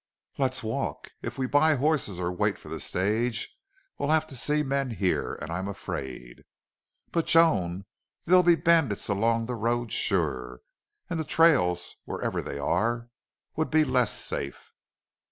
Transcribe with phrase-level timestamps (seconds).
[0.39, 1.11] "Let's walk.
[1.21, 3.55] If we buy horses or wait for the stage
[3.99, 6.43] we'll have to see men here and I'm afraid"
[7.11, 7.85] "But, Joan,
[8.25, 10.61] there'll be bandits along the road sure.
[11.07, 13.09] And the trails, wherever they are,
[13.55, 14.73] would be less safe."